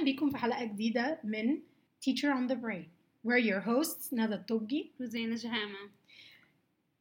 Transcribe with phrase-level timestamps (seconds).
[0.00, 1.58] اهلا بيكم في حلقه جديده من
[2.04, 2.84] Teacher on the Brain.
[3.24, 4.90] We're your hosts ندى الطبجي.
[5.00, 5.78] وزينة جهامة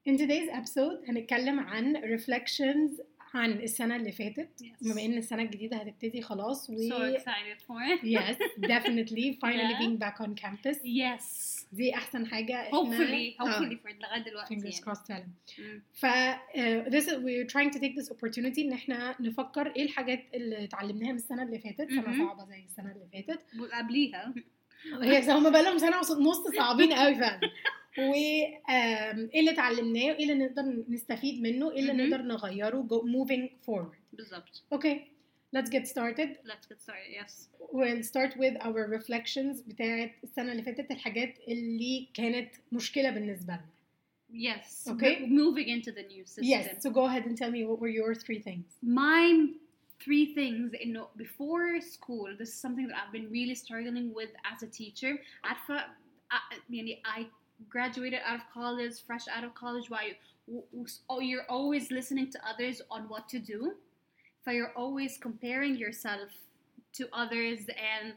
[0.10, 3.02] In today's episode هنتكلم عن reflections
[3.35, 4.85] عن السنة اللي فاتت Yes.
[4.93, 9.82] بما إن السنة الجديدة هتبتدي خلاص و so excited for it yes definitely finally Yeah.
[9.82, 13.45] being back on campus yes دي أحسن حاجة إحنا hopefully آه.
[13.45, 14.74] hopefully for لغاية دلوقتي fingers يعني.
[14.95, 15.27] crossed فعلا
[15.59, 15.82] مم.
[15.95, 20.24] ف uh, this is, we're trying to take this opportunity إن إحنا نفكر إيه الحاجات
[20.34, 22.27] اللي اتعلمناها من السنة اللي فاتت سنة مهم.
[22.28, 24.34] صعبة زي السنة اللي فاتت وقبليها
[25.02, 27.41] هي هم بقى لهم سنة ونص صعبين قوي فعلا
[27.99, 28.61] وايه
[29.41, 31.93] اللي اتعلمناه وايه اللي نقدر نستفيد منه إيه اللي.
[31.93, 35.01] نقدر نغيره moving forward بالضبط أوكي
[35.57, 40.63] let's get started let's get started yes we'll start with our reflections بتاعت السنة اللي
[40.63, 43.66] فاتت الحاجات اللي كانت مشكله بالنسبة لنا
[44.33, 45.15] yes Okay.
[45.27, 48.15] Moving into the new system yes so go ahead and tell me what were your
[48.15, 49.41] three things mine
[50.05, 54.63] three things انه before school this is something that I've been really struggling with as
[54.63, 55.13] a teacher
[55.45, 55.80] uh,
[56.71, 57.21] يعني I
[57.70, 60.04] graduated out of college fresh out of college why
[61.10, 63.60] oh, you're always listening to others on what to do
[64.44, 66.29] so you're always comparing yourself
[66.97, 67.59] to others
[67.94, 68.07] and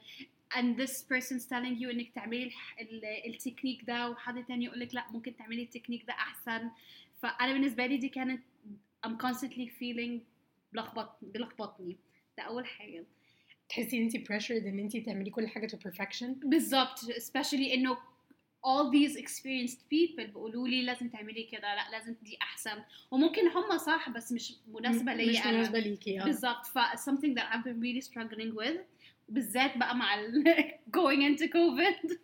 [0.57, 4.95] and this person's telling you انك تعملي الح- ال- التكنيك ده وحد تاني يقول لك
[4.95, 6.71] لا ممكن تعملي التكنيك ده احسن
[7.23, 8.43] فانا بالنسبه لي دي كانت
[9.07, 10.21] I'm constantly feeling
[10.73, 11.97] بلخبط بلخبطني
[12.39, 13.05] ده اول حاجه
[13.69, 17.98] تحسي ان انت pressured ان انت تعملي كل حاجه to perfection بالظبط especially انه
[18.66, 22.83] all these experienced people بيقولوا لي لازم تعملي كده لا لازم دي أحسن.
[23.11, 26.23] وممكن هم صح بس مش مناسبة ليا مش مناسبة ليكي آه.
[26.25, 26.66] بالظبط.
[26.66, 28.80] ف something that I've been really struggling with
[29.30, 30.44] بالذات بقى مع ال
[30.97, 32.11] going into COVID.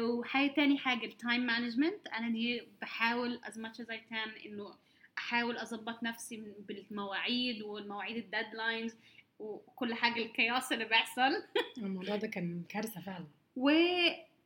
[0.00, 4.74] وحاجة تاني حاجة ال time management أنا دي بحاول as much as I can إنه
[5.18, 8.94] أحاول أظبط نفسي بالمواعيد والمواعيد ال deadlines
[9.38, 11.42] وكل حاجة ال chaos اللي بيحصل.
[11.78, 13.26] الموضوع ده كان كارثة فعلا.
[13.56, 13.70] و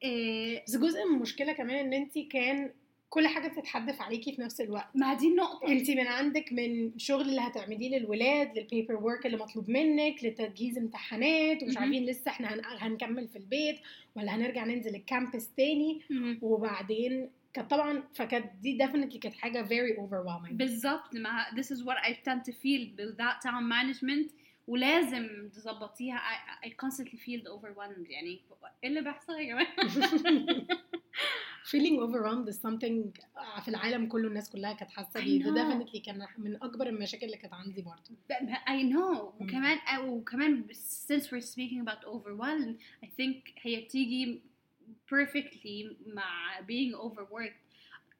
[0.05, 2.71] بس جزء من المشكلة كمان إن انت كان
[3.09, 4.87] كل حاجة بتتحدف عليكي في نفس الوقت.
[4.95, 5.69] ما دي النقطة.
[5.69, 10.79] انت من عندك من الشغل اللي هتعمليه للولاد لل paper work اللي مطلوب منك لتجهيز
[10.79, 11.77] امتحانات ومش.
[11.77, 13.77] عارفين لسه إحنا هن- هنكمل في البيت
[14.17, 16.01] ولا هنرجع ننزل الكامبس تاني.
[16.43, 20.53] وبعدين كانت طبعا فكانت دي definitely كانت حاجة very overwhelming.
[20.53, 21.15] بالظبط.
[21.15, 24.31] ما this is what I tend to feel without time management.
[24.68, 28.42] ولازم تظبطيها I, I constantly feel overwhelmed يعني
[28.84, 29.76] ايه اللي بيحصل يا جماعه
[31.72, 33.22] feeling overwhelmed is something
[33.62, 35.58] في العالم كله الناس كلها كانت حاسه I بيه ده know.
[35.74, 38.12] definitely كان من اكبر المشاكل اللي كانت عندي برضه
[38.68, 39.78] I know وكمان
[40.08, 42.76] وكمان since we're speaking about overwhelmed
[43.06, 44.42] I think هي بتيجي
[45.14, 47.65] perfectly مع being overworked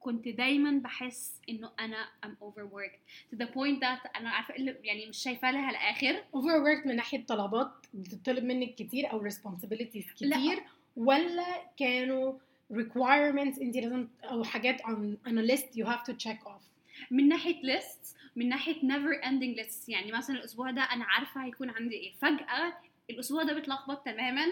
[0.07, 3.33] كنت دايما بحس إنه أنا I'm overworked.
[3.33, 4.53] To the point that أنا عارفة
[4.83, 10.37] يعني مش شايفة لها الآخر overworked من ناحية طلبات بتطلب منك كتير أو responsibilities لا.
[10.37, 10.63] كتير
[10.97, 11.45] ولا
[11.79, 12.33] كانوا
[12.73, 16.63] requirements انت لازم أو حاجات on, on a list you have to check off
[17.11, 19.89] من ناحية lists من ناحية never ending lists.
[19.89, 22.13] يعني مثلا الأسبوع ده أنا عارفة هيكون عندي إيه.
[22.21, 22.73] فجأة
[23.09, 24.45] الأسبوع ده بيتلخبط تماما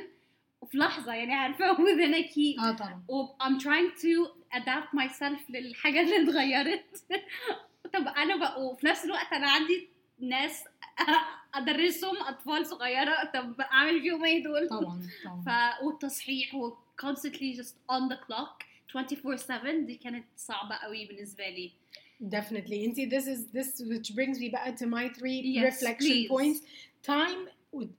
[0.61, 2.63] وفي لحظة يعني عارفة within a key.
[2.63, 3.03] آه طبعا.
[3.09, 6.85] و I'm trying to adapt myself للحاجة اللي اتغيرت.
[7.93, 9.87] طب أنا بقى وفي نفس الوقت أنا عندي
[10.19, 10.63] ناس
[11.55, 13.31] أدرسهم أطفال صغيرة.
[13.33, 14.81] طب أعمل فيهم إيه دول؟ طبعا
[15.25, 15.43] طبعا.
[15.79, 15.83] ف...
[15.83, 18.63] والتصحيح و constantly just on the clock
[18.97, 21.71] 24/7 دي كانت صعبة قوي بالنسبة لي.
[22.23, 22.73] Definitely.
[22.73, 26.29] انت this is this which brings me بقى to my three Yes, reflection please.
[26.29, 26.59] points.
[27.07, 27.49] Time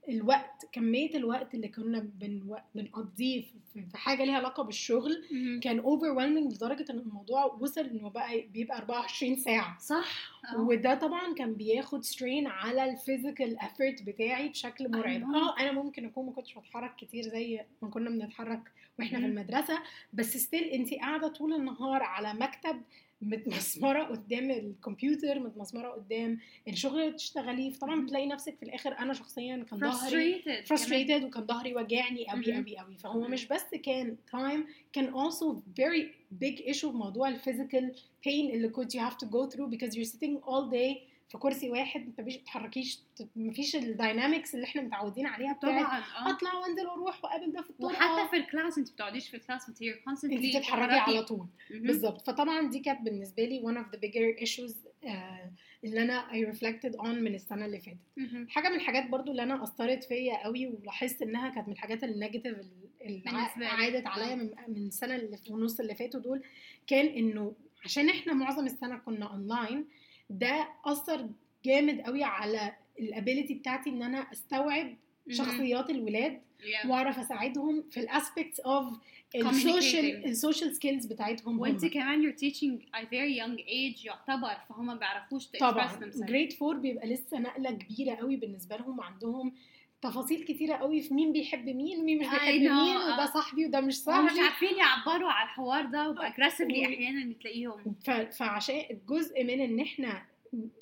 [0.09, 2.57] الوقت كمية الوقت اللي كنا بن...
[2.75, 5.25] بنقضيه في في حاجة ليها علاقة بالشغل
[5.63, 10.61] كان overwhelming لدرجة إن الموضوع وصل إنه بقى بيبقى 24 ساعة صح آه.
[10.61, 15.35] وده طبعا كان بياخد strain على ال physical effort بتاعي بشكل مرعب know.
[15.37, 18.63] آه أنا ممكن أكون ما كنتش بتحرك كتير زي ما كنا بنتحرك
[18.99, 19.39] وإحنا في مهم.
[19.39, 19.79] المدرسة
[20.13, 22.83] بس still انت قاعدة طول النهار على مكتب
[23.23, 26.39] متمسمرة قدام الكمبيوتر متمسمرة قدام
[26.69, 28.05] الشغل اللي بتشتغليه فطبعا.
[28.05, 32.55] بتلاقي نفسك في الآخر أنا شخصيا كان ظهري frustrated وكان ظهري وجعني قوي.
[32.55, 33.21] قوي قوي فهو.
[33.21, 36.07] مش بس كان time كان also very
[36.45, 37.95] big issue في موضوع ال physical
[38.27, 41.71] pain اللي كنت you have to go through because you're sitting all day في كرسي
[41.71, 43.01] واحد مش بتتحركيش
[43.37, 46.31] مفيش ال dynamics اللي إحنا متعودين عليها طبعا آه.
[46.31, 49.69] أطلع وأنزل وأروح وأقابل ده في الطرق وحتى في ال class أنت بتقعديش في الكلاس
[49.69, 51.47] أنت constantly أنت بتتحركي على طول.
[51.71, 52.27] بالظبط.
[52.27, 54.75] فطبعا دي كانت بالنسبة لي one of the bigger issues
[55.05, 55.51] آه،
[55.85, 58.49] اللي أنا I reflected on من السنة اللي فاتت.
[58.49, 62.11] حاجة من الحاجات برضو اللي أنا أثرت فيا قوي ولاحظت إنها كانت من الحاجات ال
[62.11, 62.57] negative
[63.03, 63.23] اللي.
[63.67, 66.43] عادت عليا من من السنة اللي ونص اللي فاتوا دول
[66.87, 69.87] كان إنه عشان إحنا معظم السنة كنا اونلاين
[70.31, 71.29] ده أثر
[71.65, 74.95] جامد قوي على ال ability بتاعتي إن أنا أستوعب
[75.31, 76.87] شخصيات الولاد Yeah.
[76.87, 78.87] وأعرف أساعدهم في ال aspects of
[79.35, 80.25] ال social.
[80.25, 81.87] ال social skills بتاعتهم وانت.
[81.87, 86.11] كمان teaching at a very young age يعتبر فهم ما بيعرفوش طبعا.
[86.17, 89.53] grade four بيبقى لسه نقلة كبيرة قوي بالنسبة لهم عندهم
[90.11, 93.27] تفاصيل كتيرة قوي في مين بيحب مين ومين مش بيحب مين وده آه.
[93.27, 94.41] صاحبي وده مش هم مش صاحبي.
[94.41, 97.95] عارفين يعبروا على الحوار ده و aggressively أحيانا تلاقيهم
[98.39, 100.23] فعشان جزء من إن إحنا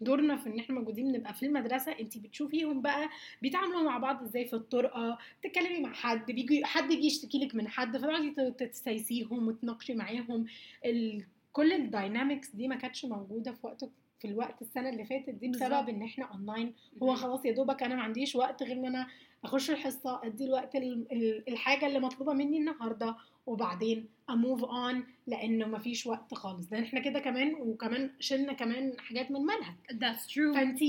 [0.01, 3.09] دورنا في إن إحنا موجودين نبقى في المدرسة انت بتشوفيهم بقى
[3.43, 7.69] بيتعاملوا مع بعض إزاي في الطرقة تتكلمي مع حد بيجي حد يجي يشتكي لك من
[7.69, 10.47] حد فتقعدي تستيسيهم وتناقشي معاهم.
[10.85, 11.25] ال...
[11.53, 13.85] كل ال dynamics دي ما كانتش موجودة في وقت
[14.21, 15.89] في الوقت السنة اللي فاتت دي بسبب.
[15.89, 19.07] إن إحنا اونلاين هو خلاص يا دوبك أنا ما عنديش وقت غير إن أنا
[19.45, 23.17] أخش الحصة أدي الوقت ال- ال- الحاجة اللي مطلوبة مني النهارده
[23.47, 26.67] وبعدين a move on لأنه ما فيش وقت خالص.
[26.67, 30.55] ده إحنا كده كمان وكمان شلنا كمان حاجات من المنهج that's true.
[30.55, 30.81] فانت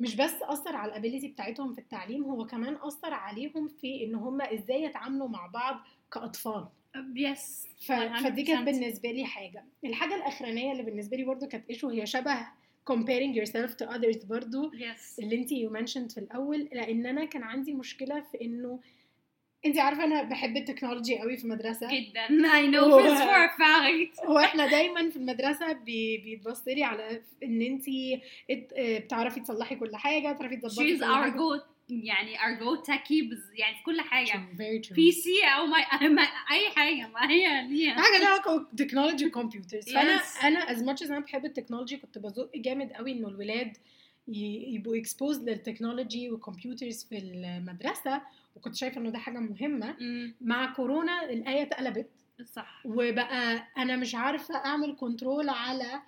[0.00, 4.14] مش بس أثر على ال ability بتاعتهم في التعليم هو كمان أثر عليهم في إن
[4.14, 5.80] هم إزاي يتعاملوا مع بعض
[6.12, 6.66] كأطفال.
[6.96, 7.68] yes.
[7.86, 7.92] ف...
[7.92, 8.46] فدي 100%.
[8.46, 9.64] كانت بالنسبة لي حاجة.
[9.84, 12.46] الحاجة الأخرانية اللي بالنسبة لي برضو كانت issue هي شبه
[12.92, 15.18] comparing yourself to others برضو yes.
[15.18, 18.80] اللي انت you mentioned في الأول لأن أنا كان عندي مشكلة في إنه
[19.66, 22.26] انت عارفة أنا بحب ال technology قوي في المدرسة؟ جدا.
[22.28, 24.26] I know و- this for a fact.
[24.26, 27.84] هو إحنا دايما في المدرسة بي- بيتبص لي على إن انت
[29.04, 31.32] بتعرفي تصلحي كل حاجة بتعرفي تظبطي she's our حاجة.
[31.38, 32.38] go يعني
[32.76, 34.00] techie بز- يعني في كل
[34.80, 34.92] true.
[34.92, 37.92] PC أو ما ما- أي حاجة ما هي ليها.
[37.94, 40.20] حاجة لها علاقه technology computers فأنا.
[40.44, 43.76] أنا as much as أنا بحب ال technology كنت بزق جامد قوي إنه الولاد
[44.28, 48.22] يبقوا exposed لل technology وال computers في المدرسة
[48.56, 49.96] وكنت شايفة إنه ده حاجة مهمة.
[50.40, 52.10] مع كورونا الآية اتقلبت.
[52.52, 52.80] صح.
[52.84, 56.02] وبقى أنا مش عارفة أعمل control على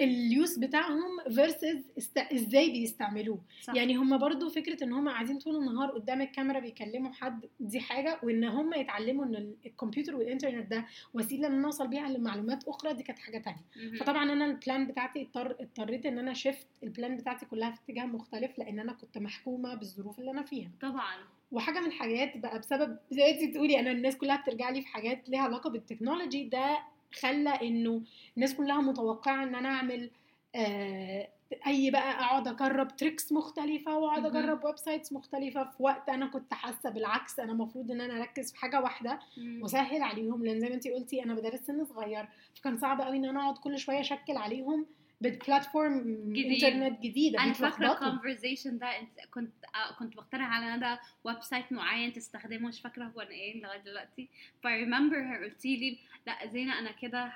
[0.00, 2.18] ال use بتاعهم versus است...
[2.18, 3.38] إزاي بيستعملوه.
[3.62, 3.74] صح.
[3.74, 8.18] يعني هم برضو فكرة إن هم قاعدين طول النهار قدام الكاميرا بيكلموا حد دي حاجة.
[8.22, 13.02] وإن هم يتعلموا إن ال- الكمبيوتر والإنترنت ده وسيلة إن نوصل بيها لمعلومات أخرى دي
[13.02, 13.96] كانت حاجة تانية.
[13.98, 17.80] فطبعا أنا ال plan بتاعتي اضطر اضطريت إن أنا shift ال plan بتاعتي كلها في
[17.88, 20.70] اتجاه مختلف لأن أنا كنت محكومة بالظروف اللي أنا فيها.
[20.82, 21.14] طبعا.
[21.52, 25.28] وحاجة من الحاجات بقى بسبب زي أنت بتقولي أنا الناس كلها بترجع لي في حاجات
[25.28, 26.78] ليها علاقة بالتكنولوجي ده
[27.20, 28.02] خلى إنه
[28.36, 30.10] الناس كلها متوقعة إن أنا أعمل
[30.54, 31.28] آه
[31.66, 34.26] أي بقى أقعد أجرب tricks مختلفة وأقعد.
[34.26, 38.58] أجرب websites مختلفة في وقت أنا كنت حاسة بالعكس أنا المفروض إن أنا أركز في
[38.58, 39.60] حاجة واحدة مم.
[39.62, 43.24] وسهل عليهم لأن زي ما انت قلتي أنا بدرس سن صغير فكان صعب قوي إن
[43.24, 44.86] أنا أقعد كل شوية أشكل عليهم
[45.30, 46.00] ب platform
[46.32, 46.64] جديد.
[46.64, 47.92] انترنت جديده أنا فاكرة.
[47.92, 53.04] ال conversation ده إنت كنت آه، كنت بقترح على ندى website معين تستخدمه مش فاكرة
[53.04, 54.28] هو إيه لغاية دلوقتي
[54.62, 57.32] ف remember her قلتي لي لا زينة أنا كده.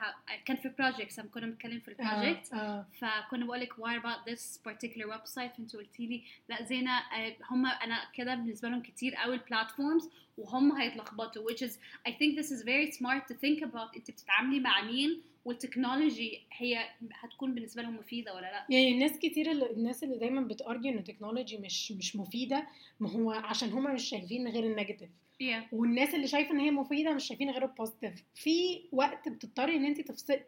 [0.46, 2.87] كان في projects لما كنا بنتكلم في ال project آه آه.
[3.00, 7.67] فكنا بقول لك why about this particular website فأنت قلتي لي لا زينة آه، هم
[7.67, 11.73] أنا كده بالنسبة لهم كتير قوي ال platforms وهم هيتلخبطوا which is
[12.08, 16.41] I think this is very smart to think about أنت بتتعاملي مع مين وال technology
[16.53, 16.79] هي
[17.12, 20.89] هتكون بالنسبة لهم مفيدة ولا لأ؟ يعني الناس كتير اللي الناس اللي دايما بت argue
[20.89, 22.67] إن ال technology مش مش مفيدة
[23.00, 25.11] ما هو عشان هما مش شايفين غير ال negative
[25.43, 25.73] yeah.
[25.73, 29.85] والناس اللي شايفة إن هي مفيدة مش شايفين غير ال positive في وقت بتضطري إن
[29.85, 30.39] انت تفصل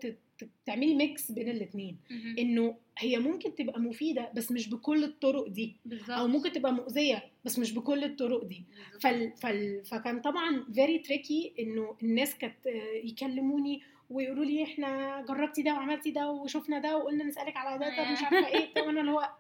[0.67, 2.39] تعملي mix بين الاثنين مهم.
[2.39, 5.77] إنه هي ممكن تبقى مفيدة بس مش بكل الطرق دي.
[5.85, 6.11] بالظبط.
[6.11, 8.65] أو ممكن تبقى مؤذية بس مش بكل الطرق دي.
[9.01, 12.67] فال فال فكان طبعا very tricky إنه الناس كانت
[13.05, 18.13] يكلموني ويقولوا لي إحنا جربتي ده وعملتي ده وشفنا ده وقلنا نسألك على ده طب
[18.13, 19.31] مش عارفة إيه طب أنا اللي هو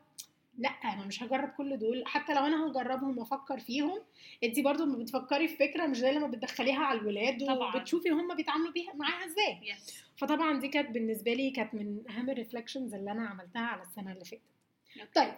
[0.58, 3.98] لأ أنا مش هجرب كل دول حتى لو أنا هجربهم وأفكر فيهم
[4.44, 7.76] أنت برضو لما بتفكري في فكرة مش زي لما بتدخليها على الولاد طبعاً.
[7.76, 9.92] وبتشوفي هم بيتعاملوا بيها معاها إزاي yes.
[10.16, 14.12] فطبعا دي كانت بالنسبة لي كانت من أهم ال reflections اللي أنا عملتها على السنة
[14.12, 14.42] اللي فاتت
[15.00, 15.10] okay.
[15.14, 15.32] طيب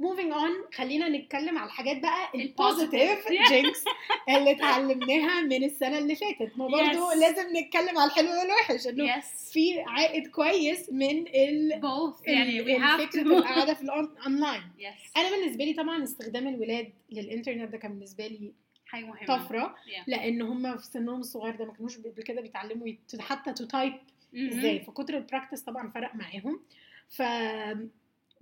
[0.00, 3.28] moving on خلينا نتكلم على الحاجات بقى ال ال positive.
[3.48, 3.84] Things
[4.36, 7.16] اللي اتعلمناها من السنة اللي فاتت ما برضه Yes.
[7.16, 9.24] لازم نتكلم على الحلو والوحش إنه yes.
[9.52, 14.62] في عائد كويس من ال both يعني we have فكره to القعده في ال online
[14.78, 18.52] yes أنا بالنسبة لي طبعا استخدام الولاد للإنترنت ده كان بالنسبة لي
[18.86, 20.02] حاجة مهمة طفرة Yeah.
[20.06, 23.92] لأن هم في سنهم الصغير ده ما كانوش قبل كده بيتعلموا يت- حتى to type
[24.32, 24.48] مهم.
[24.48, 26.60] إزاي فكتر ال practice طبعا فرق معاهم
[27.08, 27.22] ف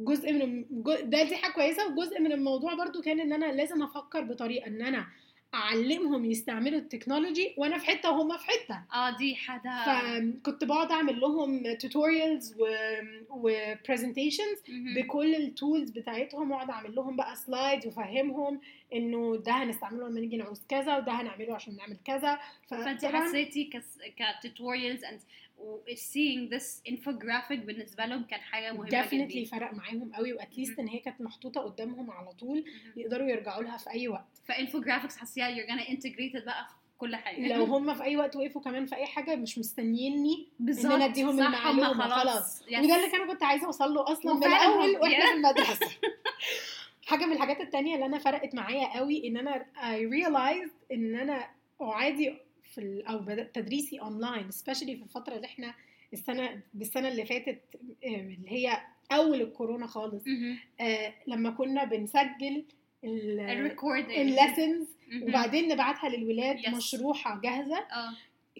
[0.01, 0.65] جزء من
[1.11, 1.87] ده دي حاجة كويسة.
[1.93, 5.07] وجزء من الموضوع برضو كان إن أنا لازم أفكر بطريقة إن أنا
[5.55, 8.81] أعلمهم يستعملوا ال technology وأنا في حتة وهم في حتة.
[8.95, 9.85] آه دي حاجة.
[9.85, 12.55] فكنت بقعد أعمل لهم tutorials
[13.31, 14.59] و presentations.
[14.97, 18.61] بكل ال tools بتاعتهم وأقعد أعمل لهم بقى slide وأفهمهم
[18.93, 22.39] إنه ده هنستعمله لما نيجي نعوز كذا وده هنعمله عشان نعمل كذا.
[22.69, 23.99] فأنت فطبعاً- حسيتي كس...
[24.17, 25.21] ك tutorials and
[25.95, 30.79] seeing this infographic بالنسبة لهم كان حاجة مهمة definitely فرق معاهم قوي و at least.
[30.79, 32.65] إن هي كانت محطوطة قدامهم على طول.
[32.97, 36.75] يقدروا يرجعوا لها في أي وقت ف infographics حاسيها you're gonna integrate it بقى في
[36.99, 40.87] كل حاجة لو هم في أي وقت وقفوا كمان في أي حاجة مش مستنييني بالظبط
[40.87, 42.67] إن أنا أديهم المعلومة خلاص yes.
[42.67, 45.27] وده اللي كانوا كنت عايزة أوصل له أصلا من الأول وإحنا.
[45.27, 45.97] في المدرسة
[47.07, 51.49] حاجة من الحاجات التانية اللي أنا فرقت معايا قوي إن أنا I realized إن أنا
[51.83, 52.35] أعادي
[52.75, 55.75] في أو تدريسي online especially في الفترة اللي إحنا
[56.13, 57.61] السنة بالسنه اللي فاتت
[58.05, 58.79] اللي هي
[59.13, 60.25] أول الكورونا خالص.
[60.81, 62.65] آه، لما كنا بنسجل
[64.21, 64.87] ال lessons.
[65.23, 66.69] وبعدين نبعتها للولاد Yes.
[66.75, 68.13] مشروحة جاهزة آه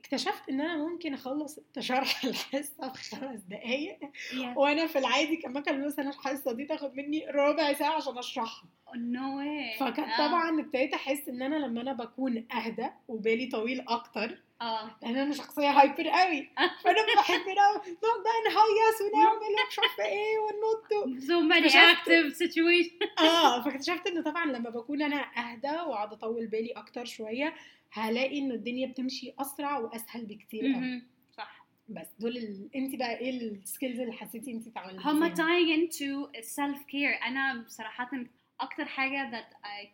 [0.07, 3.99] اكتشفت إن أنا ممكن أخلص شرح الحصة في خمس دقايق.
[4.01, 4.57] yeah.
[4.57, 8.65] وأنا في العادي كمان كان مثلا الحصة دي تاخد مني ربع ساعة عشان أشرحها.
[8.95, 9.79] No way.
[9.81, 10.29] فكان آه.
[10.29, 14.91] طبعا ابتديت أحس إن أنا لما أنا بكون أهدى وبالي طويل أكتر آه.
[15.03, 16.49] لأن أنا شخصية hyper قوي.
[16.85, 19.39] فأنا بحب نقعد نقعد بقى نهيص ونعمل
[19.71, 21.17] مش عارفة إيه وننط.
[21.53, 23.23] Many اكتشفت- active situations.
[23.25, 27.55] آه فاكتشفت إن طبعا لما بكون أنا أهدى وأقعد أطول بالي أكتر شوية
[27.99, 31.03] هلاقي ان الدنيا بتمشي أسرع وأسهل بكتير قوي.
[31.37, 31.67] صح.
[31.89, 32.71] بس دول ال...
[32.77, 37.27] انت بقى إيه ال skills اللي حسيتي انت اتعلمتيها هما tying into self care.
[37.27, 38.11] أنا بصراحة
[38.61, 39.89] أكتر حاجة that I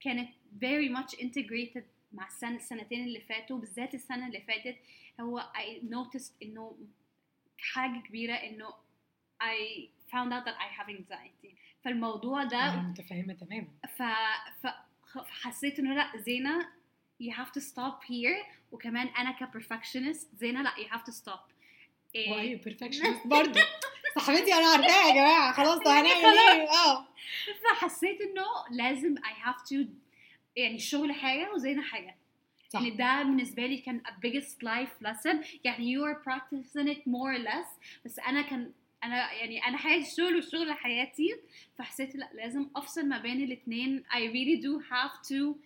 [0.00, 4.76] كانت very much integrated مع السنة السنتين اللي فاتوا بالذات السنة اللي فاتت
[5.20, 6.78] هو I noticed إنه
[7.58, 8.68] حاجة كبيرة إنه
[9.42, 11.54] I found out that I have anxiety.
[11.84, 13.68] فالموضوع ده أنا متفاهمه تماما.
[13.96, 14.02] ف...
[14.62, 14.66] ف...
[15.14, 16.79] فحسيت إنه لأ زينة
[17.20, 18.46] you have to stop here.
[18.72, 21.52] وكمان أنا كبرفكشنست زينة لا you have to stop.
[22.14, 23.60] و I perfectionist برضه
[24.14, 25.52] صاحبتي أنا عارفاها يا جماعة.
[25.52, 27.06] خلاص هنعمل إيه؟ آه.
[27.64, 29.86] فحسيت إنه لازم I have to
[30.56, 32.16] يعني الشغل حاجة وزينة حاجة.
[32.68, 32.80] صح.
[32.80, 35.36] يعني ده بالنسبة لي كان a biggest life lesson.
[35.64, 37.98] يعني you are practicing it more or less.
[38.04, 38.72] بس أنا كان
[39.04, 41.36] أنا يعني أنا حياتي الشغل والشغل حياتي.
[41.78, 44.04] فحسيت لأ لازم أفصل ما بين الاتنين.
[44.10, 45.56] I really do have to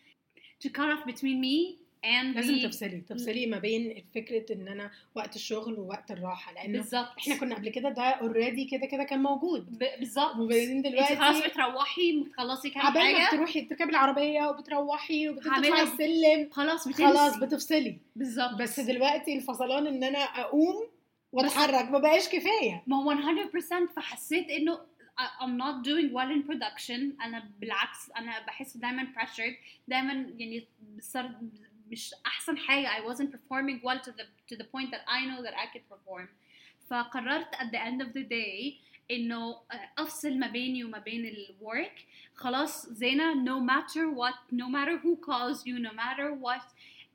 [0.64, 5.37] to cut off between me and لازم تفصلي تفصلي ما بين فكرة إن أنا وقت
[5.37, 7.09] الشغل ووقت الراحة لأنه بالظبط.
[7.18, 9.78] إحنا كنا قبل كده ده already كده كده كان موجود.
[9.99, 10.37] بالظبط.
[10.37, 16.49] وبعدين انت خلاص دلوقتي بتروحي بتخلصي كام عبال ما بتروحي تركبي العربية وبتروحي وبتطلعي السلم
[16.50, 17.99] خلاص بتنسي خلاص بتفصلي.
[18.16, 18.54] بالظبط.
[18.59, 20.88] بس دلوقتي الفصلان إن أنا أقوم
[21.33, 22.83] وأتحرك ما بقاش كفاية.
[22.87, 24.78] ما هو 100% فحسيت إنه
[25.42, 29.56] I'm not doing well in production انا بالعكس انا بحس دايما pressured
[29.88, 30.68] دايما يعني
[31.00, 31.32] صار
[31.92, 35.44] مش احسن حاجه I wasn't performing well to the to the point that I know
[35.44, 36.28] that I could perform
[36.89, 38.74] فقررت at the end of the day
[39.12, 44.98] انه آه، افصل ما بيني وما بين الورك خلاص زينة no matter what no matter
[45.04, 46.63] who calls you no matter what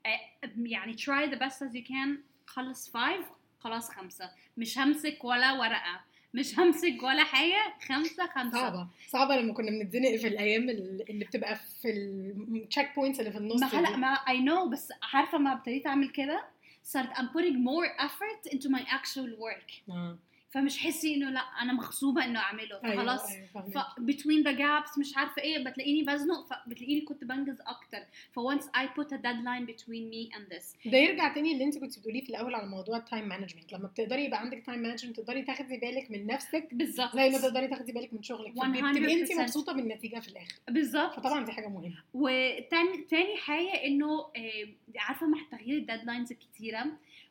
[0.07, 0.21] آه،
[0.57, 3.25] يعني try the best as you can خلص five
[3.61, 6.01] خلاص خمسة مش همسك ولا ورقة
[6.34, 11.56] مش همسك ولا حاجة خمسة خمسة صعبة صعبة لما كنا بنتزنق في الأيام اللي بتبقى
[11.82, 13.98] في ال check points اللي في النص ما هلا.
[13.98, 16.44] ما I know بس عارفة ما ابتديت أعمل كده
[16.84, 20.18] صرت I'm putting more effort into my actual work آه.
[20.52, 22.80] فمش حسي إنه لا أنا مغصوبة إنه أعمله.
[22.84, 23.32] أيوة، فخلاص.
[23.32, 23.74] أيوة، فاهمك.
[23.74, 23.78] ف
[24.12, 28.00] between the gaps مش عارفة إيه بتلاقيني بزنق فبتلاقيني كنت بنجز أكتر.
[28.32, 30.92] ف once I put a deadline between me and this.
[30.92, 33.88] ده يرجع تاني اللي انت كنت بتقوليه في الأول على موضوع ال time management لما
[33.88, 37.16] بتقدري يبقى عندك time management تقدري تاخدي بالك من نفسك بالظبط.
[37.16, 38.54] زي ما تقدري تاخدي بالك من شغلك.
[38.54, 39.40] فبتبقي انت 100%.
[39.42, 40.56] مبسوطة بالنتيجة في الآخر.
[40.70, 41.14] بالظبط.
[41.16, 42.04] فطبعا دي حاجة مهمة.
[42.14, 46.86] وتاني تاني حاجة إنه آه، عارفة مع تغيير ال deadlines الكتيرة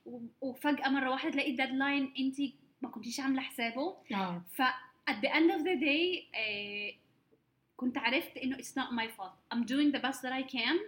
[0.07, 2.37] و- وفجأة مرة واحدة تلاقي ال deadline انت
[2.83, 3.97] ما كنتيش عاملة حسابه.
[4.15, 4.63] آه ف
[5.11, 6.93] at the end of the day آه،
[7.77, 9.55] كنت عرفت إنه it's not my fault.
[9.57, 10.79] I'm doing the best that I can.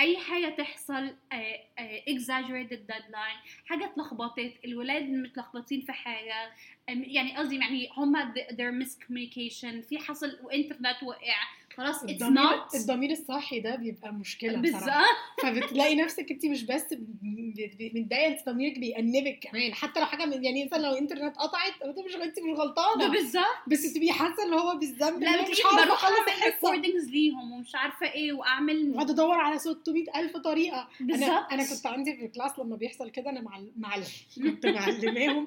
[0.00, 6.52] أي حاجة تحصل آه، آه، exaggerated deadline حاجة اتلخبطت الولاد متلخبطين في حاجة
[6.88, 11.34] يعني قصدي يعني هما th- their miscommunication في حصل وانترنت وقع.
[11.76, 12.74] خلاص الضمير not.
[12.74, 15.04] الضمير الصحي ده بيبقى مشكلة بصراحة.
[15.42, 15.64] بالظبط.
[15.64, 16.84] فبتلاقي نفسك انت مش بس
[17.22, 19.74] متضايقة انت ضميرك بيأنبك كمان.
[19.74, 23.08] حتى لو حاجة يعني مثلا لو انترنت قطعت انت مش انت مش غلطانة.
[23.08, 23.44] بالظبط.
[23.66, 26.46] بس تبقي حاسة اللي هو بالذنب لا إن مش بروح أخلص أعمل الحصة.
[26.46, 30.88] recordings ليهم ومش عارفة إيه وأعمل واقعد أدور على 600 ألف طريقة.
[31.00, 31.52] أنا بالظبط.
[31.52, 33.96] أنا كنت عندي في الكلاس لما بيحصل كده أنا مع مع
[34.36, 35.46] كنت معلماهم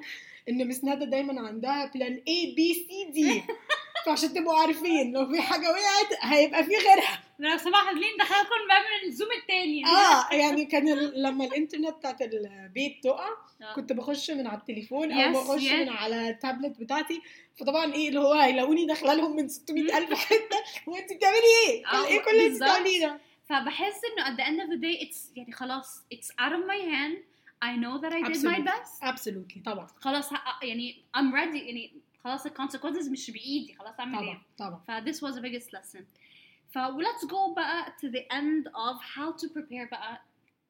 [0.50, 3.44] إن Miss ندى دايما عندها plan A B C D
[4.06, 8.80] فعشان تبقوا عارفين لو في حاجة وقعت هيبقى في غيرها لو سمحت ليه ندخلكم بقى
[8.82, 13.30] من الزوم التاني آه يعني كان ال- لما الإنترنت بتاعت البيت تقع
[13.62, 13.74] آه.
[13.76, 15.74] كنت بخش من على التليفون أو Yes, بخش yes.
[15.74, 17.22] من على التابلت بتاعتي
[17.60, 21.38] فطبعا إيه اللي هو هيلاقوني داخلة لهم من 600 ألف حتة وانت بتعملي
[21.68, 22.56] إيه؟ آه، إيه كل اللي.
[22.56, 26.52] بتعمليه ده؟ فبحس إنه at the end of the day it's يعني خلاص it's out
[26.52, 27.18] of my hand
[27.66, 28.64] I know that I did my Absolutely.
[28.72, 30.30] best absolutely طبعا خلاص
[30.64, 31.94] يعني I'm ready يعني
[32.30, 34.82] خلاص ال consequences مش بإيدي خلاص أعمل إيه؟ طبعا.
[34.88, 36.02] ف this was the biggest lesson.
[36.72, 40.22] ف let's go بقى to the end of how to prepare بقى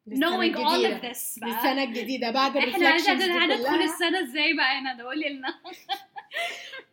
[0.10, 1.13] knowing all of الجديدة.
[1.13, 1.50] this بقى.
[1.50, 5.04] للسنة الجديدة بعد إحنا ال reflections هندخل دي هندخل كلها السنة إزاي بقى هنا؟ ده
[5.04, 5.48] قولي لنا.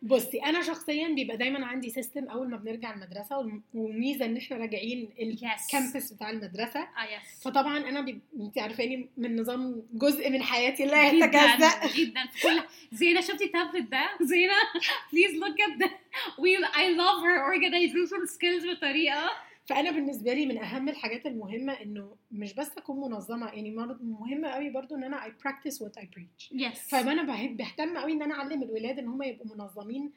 [0.01, 4.57] بصي أنا شخصيا بيبقى دايما عندي system أول ما بنرجع المدرسة والم- وميزه إن إحنا
[4.57, 5.09] راجعين.
[5.19, 6.79] ال campus بتاع المدرسة.
[6.79, 8.19] آه yes فطبعا أنا بي...
[8.39, 11.87] أنت عارفاني من نظام جزء من حياتي لا يتجزأ.
[11.97, 12.25] جدا.
[12.33, 14.53] في كل زينة شفتي التابلت ده؟ زينة
[15.11, 15.89] please look at the
[16.41, 19.29] we I love her organization skills بطريقة.
[19.67, 23.71] فأنا بالنسبة لي من أهم الحاجات المهمة إنه مش بس أكون منظمة يعني
[24.01, 26.51] مهم قوي برضو إن أنا I practice what I preach.
[26.53, 26.77] Yes.
[26.89, 30.11] فانا بحب بهتم قوي إن أنا أعلم الولاد إن هم يبقوا منظمين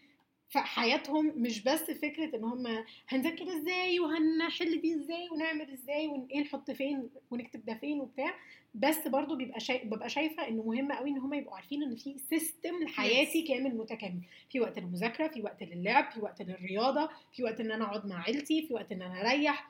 [0.51, 6.41] في حياتهم مش بس فكرة إن هم هنذاكر إزاي وهنحل دي إزاي ونعمل إزاي وايه
[6.41, 8.35] نحط فين ونكتب ده فين وبتاع
[8.75, 12.17] بس برضو بيبقى شايف ببقى شايفة إنه مهم قوي إن هم يبقوا عارفين إن في
[12.31, 13.49] system لحياتي Yes.
[13.49, 14.21] كامل متكامل
[14.53, 18.23] في وقت للمذاكره في وقت للعب في وقت للرياضة في وقت إن أنا أقعد مع
[18.23, 19.69] عيلتي في وقت إن أنا أريح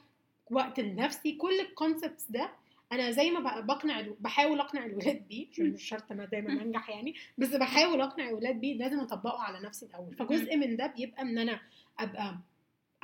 [0.50, 2.50] وقت لنفسي كل ال concepts ده
[2.92, 6.90] أنا زي ما بق- بقنع بحاول أقنع الولاد بيه عشان مش شرط أنا دايما أنجح
[6.90, 11.22] يعني بس بحاول أقنع الولاد بيه لازم اطبقه على نفسي الأول فجزء من ده بيبقى
[11.22, 11.60] إن أنا
[11.98, 12.38] أبقى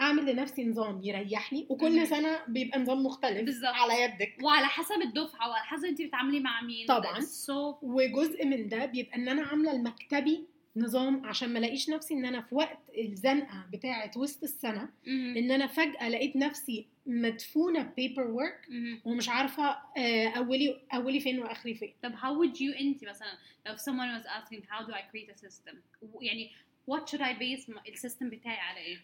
[0.00, 1.66] أعمل لنفسي نظام يريحني.
[1.70, 3.74] وكل سنة بيبقى نظام مختلف بالظبط.
[3.74, 7.20] على يدك وعلى حسب الدفعة وعلى حسب انت بتتعاملي مع مين طبعاً.
[7.20, 7.50] so
[7.82, 10.44] وجزء من ده بيبقى إن أنا عاملة لمكتبي
[10.76, 15.36] نظام عشان ما الاقيش نفسي ان أنا في وقت الزنقة بتاعه وسط السنة مهم.
[15.36, 18.68] إن أنا فجأة لقيت نفسي مدفونة paperwork.
[19.04, 23.76] ومش عارفة آه، أولي أولي فين وآخري فين طب how would you انت مثلا لو
[23.76, 25.74] someone was asking how do I create a system
[26.20, 26.50] يعني
[26.90, 28.98] what should I base ال system بتاعي على إيه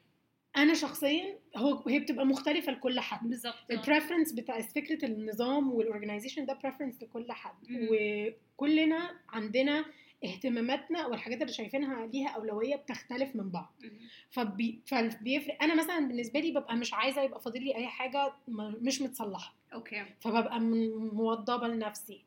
[0.56, 5.83] أنا شخصيا هو هي بتبقى مختلفة لكل حد بالظبط ال preference بتاع فكرة النظام وال
[5.83, 7.88] organization ده preference لكل حد مم.
[7.90, 9.84] وكلنا عندنا
[10.24, 13.74] اهتماماتنا والحاجات اللي شايفينها ليها أولوية بتختلف من بعض.
[14.30, 14.80] فبي...
[14.86, 15.62] فبيفرق.
[15.62, 19.54] أنا مثلا بالنسبة لي ببقى مش عايزة يبقى فاضل لي أي حاجة مش متصلحة.
[19.74, 20.04] okay.
[20.20, 22.20] فببقى موضبة لنفسي.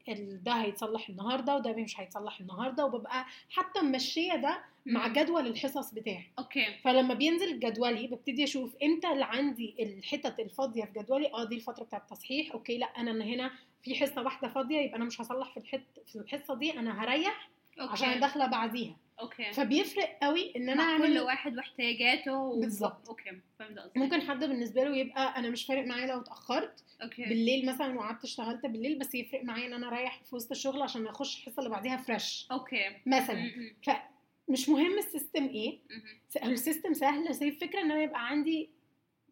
[0.44, 5.08] ده هيتصلح النهارده وده مش هيتصلح النهارده وببقى حتى ممشية ده مع.
[5.08, 6.26] جدول الحصص بتاعي.
[6.40, 6.66] okay.
[6.84, 11.34] فلما بينزل جدولي ببتدي أشوف إمتى اللي عندي الحتت الفاضية في جدولي.
[11.34, 13.52] آه دي الفترة بتاعه التصحيح okay لأ أنا هنا
[13.84, 17.50] في حصة واحدة فاضية يبقى أنا مش هصلح في الحت في الحصة دي أنا هريح.
[17.82, 17.92] okay.
[17.92, 18.96] عشان داخله بعديها.
[19.20, 19.54] okay.
[19.54, 22.60] فبيفرق قوي إن أنا مع كل أعمل واحد واحتياجاته و...
[22.60, 23.10] بالظبط.
[23.10, 23.98] okay قصدك.
[23.98, 27.24] ممكن حد بالنسبة له يبقى أنا مش فارق معايا لو اتأخرت okay.
[27.26, 31.08] بالليل مثلا وقعدت اشتغلت بالليل بس يفرق معايا إن أنا اريح في وسط الشغل عشان
[31.08, 32.90] أخش الحصة اللي بعديها fresh okay.
[33.06, 33.36] مثلا.
[33.42, 33.74] مهم.
[34.48, 35.80] مش مهم ال system إيه.
[36.44, 38.70] ال system سهل بس الفكرة إن أنا يبقى عندي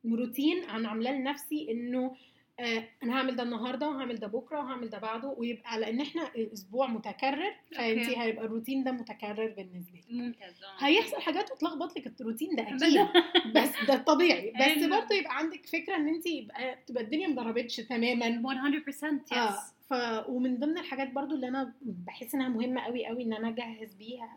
[0.06, 2.16] روتين أنا عاملاه لنفسي إنه
[2.60, 6.88] آه أنا هعمل ده النهارده وهعمل ده بكرة وهعمل ده بعده ويبقى لأن إحنا الأسبوع
[6.88, 8.10] متكرر فانت.
[8.10, 10.64] هيبقى الروتين ده متكرر بالنسبة لي ممتاز.
[10.64, 10.86] آه.
[10.86, 13.00] هيحصل حاجات وتلخبط لك الروتين ده أكيد.
[13.56, 14.54] بس ده طبيعي.
[14.60, 14.84] بس.
[14.84, 18.30] برضه يبقى عندك فكرة إن انت يبقى تبقى الدنيا مضربتش تماما.
[18.30, 19.50] 100% آه.
[19.50, 19.94] يس ف
[20.30, 24.36] ومن ضمن الحاجات برضو اللي أنا بحس إنها مهمة قوي قوي إن أنا أجهز بيها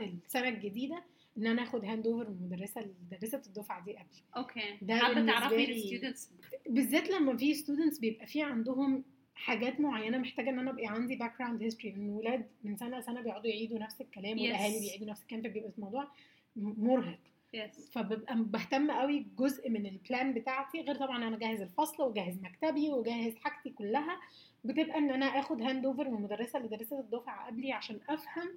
[0.00, 1.02] السنة الجديدة
[1.40, 4.06] إن أنا آخد handover من المدرسة اللي درست الدفعة دي قبل.
[4.36, 4.60] okay.
[4.82, 6.30] ده حابة تعرفي ال students
[6.68, 11.62] بالذات لما في students بيبقى في عندهم حاجات معينة محتاجة إن أنا أبقى عندي background
[11.62, 14.40] history إن الولاد من سنة لسنة بيقعدوا يعيدوا نفس الكلام Yes.
[14.42, 16.08] والأهالي بيعيدوا نفس الكلام فبيبقى الموضوع
[16.56, 17.18] مرهق.
[17.54, 22.38] yes فببقى بهتم قوي جزء من ال plan بتاعتي غير طبعا أنا اجهز الفصل واجهز
[22.42, 24.20] مكتبي واجهز حاجتي كلها.
[24.64, 28.48] بتبقى إن أنا آخد handover من المدرسة اللي درست الدفعة قبلي عشان أفهم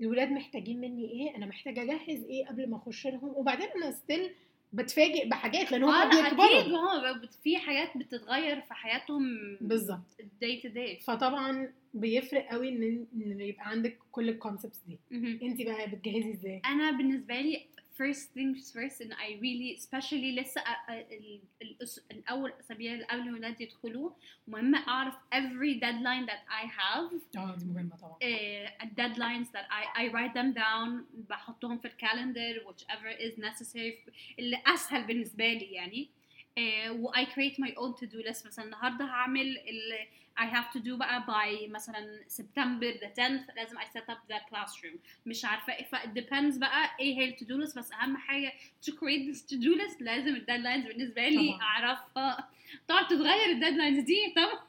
[0.00, 4.30] الولاد محتاجين مني إيه؟ أنا محتاجة أجهز إيه قبل ما أخش لهم؟ وبعدين أنا still
[4.72, 10.00] بتفاجئ بحاجات لأن هم أكيد بيكبروا هو بت- في حاجات بتتغير في حياتهم بالظبط.
[10.44, 11.04] day to day.
[11.04, 14.98] فطبعا بيفرق قوي إن إن يبقى عندك كل ال concepts دي.
[15.42, 17.60] انت بقى بتجهزي إزاي؟ أنا بالنسبة لي
[18.01, 23.05] first things first ان I really especially لسه أ- أ- ال- الأس- الاول اسابيع اللي
[23.05, 24.11] قبل الولاد يدخلوا
[24.47, 29.99] مهم اعرف every deadline that I have اه دي مهمه طبعا uh, deadlines that I,
[29.99, 30.89] I write them down
[31.29, 36.09] بحطهم في الكالندر whichever is necessary اللي اسهل بالنسبه لي يعني
[36.58, 38.46] Uh, و I create my own to do list.
[38.46, 39.98] مثلا النهارده هعمل ال
[40.38, 44.40] I have to do بقى by مثلا سبتمبر the 10th لازم I set up the
[44.50, 44.96] classroom.
[45.26, 47.78] مش عارفة إيه ف it depends بقى إيه هي ال to do list.
[47.78, 48.52] بس أهم حاجة
[48.86, 51.62] to create this to do list لازم ال deadlines بالنسبة لي طبعاً.
[51.62, 52.48] أعرفها.
[52.88, 54.60] طبعا تتغير ال deadlines دي طبعا.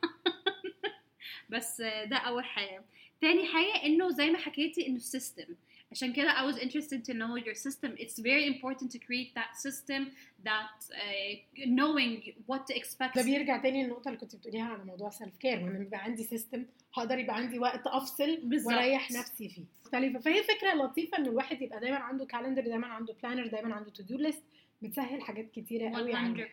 [1.50, 2.84] بس آه، ده أول حاجة.
[3.22, 5.56] تاني حاجة إنه زي ما حكيتي إنه ال system
[5.92, 7.92] عشان كده I was interested to know your system.
[7.98, 10.02] It's very important to create that system
[10.44, 11.34] that uh,
[11.66, 12.12] knowing
[12.48, 13.16] what to expect.
[13.16, 17.20] ده بيرجع تاني للنقطة اللي كنت بتقوليها على موضوع self-care وأنا يبقى عندي system هقدر
[17.20, 18.40] يبقى عندي وقت أفصل.
[18.66, 19.64] وأريح نفسي فيه.
[19.86, 20.20] مختلفة.
[20.20, 24.04] فهي فكرة لطيفة إن الواحد يبقى دايما عنده calendar دايما عنده planner دايما عنده to
[24.04, 24.44] do list
[24.82, 26.48] بتسهل حاجات كتيرة قوي عنه 100%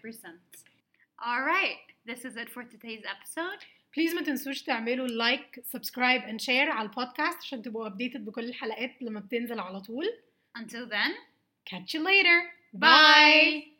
[1.20, 3.60] alright this is it for today's episode.
[3.96, 9.02] please ما تنسوش تعملوا like subscribe and share على البودكاست عشان تبقوا updated بكل الحلقات
[9.02, 10.06] لما بتنزل على طول.
[10.58, 11.12] Until then
[11.70, 12.38] catch you later.
[12.76, 13.73] Bye.